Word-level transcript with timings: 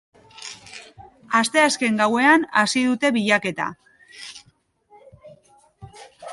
Asteazken 1.39 1.99
gauean 2.03 2.47
hasi 2.63 2.83
dute 2.87 3.13
bilaketa. 3.19 3.69